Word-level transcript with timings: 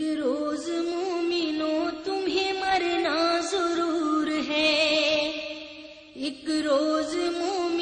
रोज 0.00 0.66
मोमिनो 0.86 1.90
तुम्हें 2.04 2.52
मरना 2.52 3.16
ज़रूर 3.40 4.28
है। 4.48 4.68
एक 6.26 6.44
रोज 6.66 7.14
मोमिनो 7.36 7.79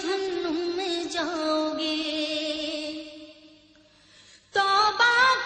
जहन्नुम 0.08 0.56
में 0.56 1.08
जाओगे। 1.08 1.96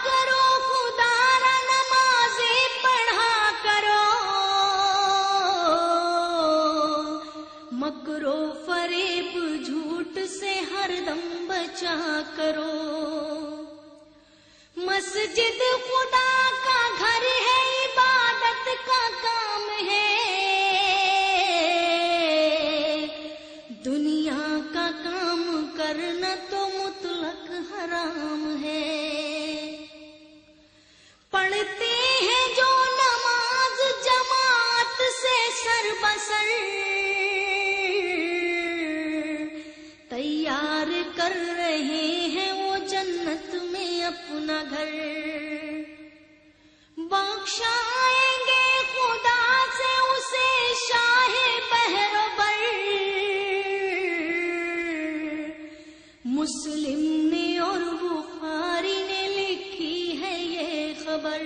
करो 0.05 0.43
खुदारा 0.69 1.55
नमाजे 1.69 2.53
पढ़ा 2.83 3.51
करो। 3.65 4.05
मकरो 7.73 8.37
फरेब 8.67 9.33
झूठ 9.67 10.25
से 10.27 10.53
हरदम 10.59 11.21
बचा 11.47 12.21
करो। 12.21 12.73
मस्जिद 14.77 15.59
खबर। 61.13 61.43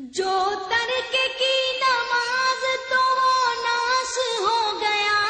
जो 0.00 0.54
तर्क 0.54 1.10
की 1.14 1.78
नमाज़ 1.78 2.64
तो 2.90 3.02
नाश 3.62 4.14
हो 4.40 4.78
गया। 4.78 5.20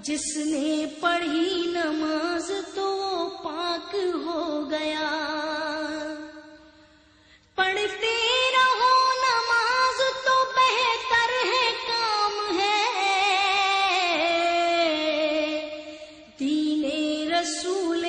जिसने 0.00 0.86
पढ़ी 1.02 1.59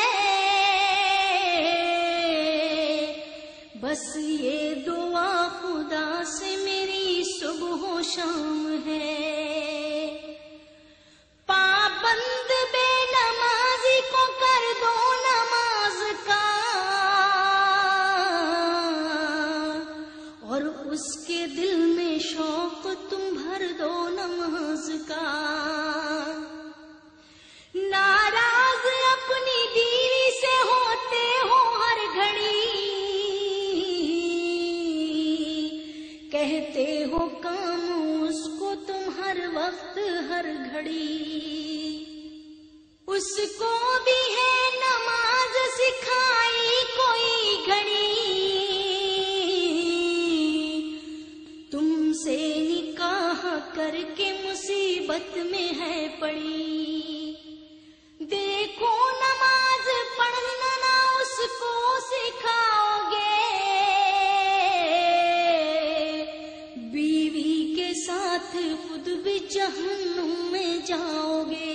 बस 3.76 4.14
ये 4.16 4.74
दुआ 4.74 5.48
खुदा 5.48 6.24
से 6.24 6.56
मेरी 6.56 7.24
सुबह 7.24 8.02
शाम 8.02 8.82
है। 8.86 9.69
भर 23.60 23.72
दो 23.78 23.94
नमाज़ 24.08 24.90
का 25.08 25.24
नाराज़ 27.76 28.86
अपनी 29.08 29.58
बीवी 29.74 30.30
से 30.36 30.54
होते 30.68 31.24
हो 31.48 31.58
हर 31.80 31.98
घड़ी। 32.16 32.62
कहते 36.32 36.86
हो 37.12 37.26
काम 37.44 37.84
उसको 38.22 38.74
तुम 38.88 39.02
हर 39.20 39.46
वक्त 39.56 39.98
हर 40.30 40.52
घड़ी। 40.72 41.08
उसको 43.08 43.72
भी 44.06 44.20
है 44.36 44.54
नमाज़ 44.80 45.56
सिखाई 45.76 46.39
करके 53.80 54.26
मुसीबत 54.44 55.34
में 55.52 55.68
है 55.74 56.08
पड़ी। 56.20 57.36
देखो 58.22 58.90
नमाज़ 59.12 59.88
पढ़ना 60.18 60.72
ना 60.82 60.96
उसको 61.20 61.72
सिखाओगे। 62.00 63.38
बीवी 66.92 67.54
के 67.76 67.88
साथ 67.94 68.52
खुद 68.84 69.12
भी 69.24 69.38
जहन्नुम 69.38 70.36
में 70.52 70.84
जाओगे। 70.84 71.69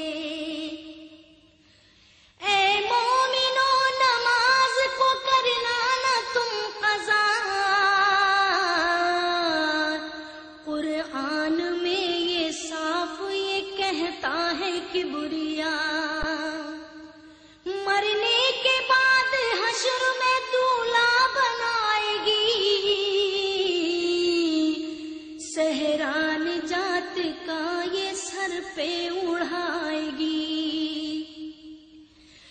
पे 28.76 28.90
उड़ाएगी। 29.10 30.44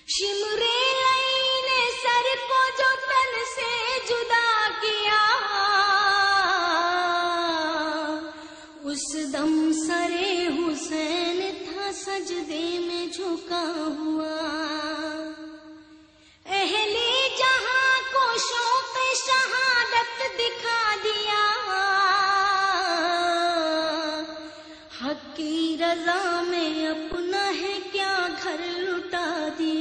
शिमरे 0.09 0.81
ने 1.67 1.81
सर 1.93 2.27
को 2.49 2.61
जो 2.79 2.91
तन 3.05 3.33
से 3.49 3.73
जुदा 4.09 4.69
किया, 4.81 5.23
उस 8.85 9.07
दम 9.33 9.55
सरे 9.75 10.33
हुसैन 10.57 11.39
था 11.67 11.93
सजदे 11.93 12.67
में 12.79 13.11
झुका 13.11 13.65
हुआ। 13.99 14.14
रजा 25.95 26.43
में 26.43 26.87
अपना 26.87 27.43
है 27.59 27.79
क्या 27.93 28.29
घर 28.29 28.61
लुटा 28.83 29.27
दिया? 29.49 29.74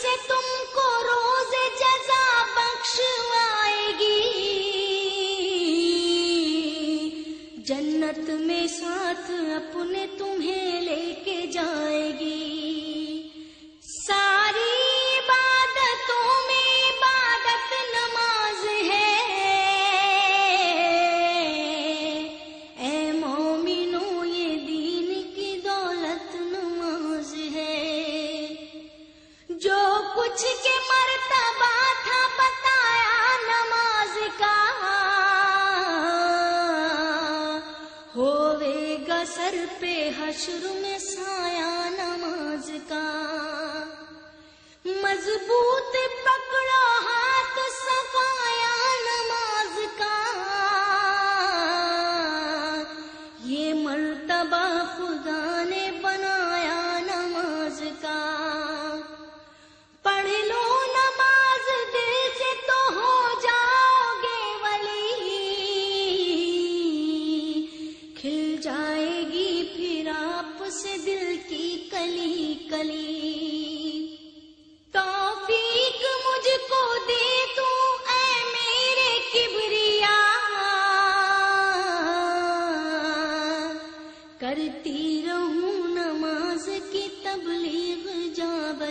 se 0.00 0.39
कुछ 30.30 30.42
के 30.42 30.74
मरतबा 30.78 31.70
था 32.06 32.18
बताया 32.38 33.36
नमाज़ 33.46 34.18
का। 34.38 34.56
होवेगा 38.16 39.24
सर 39.24 39.66
पे 39.80 39.94
हश्र 40.10 40.62
में 40.82 40.98
साया 40.98 41.19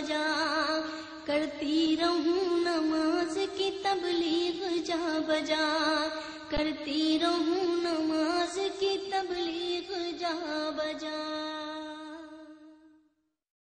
बजा 0.00 0.80
करती 1.26 1.96
रहूँ 1.96 2.64
नमाज़ 2.64 3.38
की 3.38 3.70
तबलीग 3.70 4.84
जा 4.84 4.96
बजा। 4.96 6.08
करती 6.50 7.18
रहूँ 7.18 7.82
नमाज़ 7.82 8.58
की 8.58 9.10
तबलीग 9.12 10.18
जा 10.18 10.70
बजा। 10.70 11.49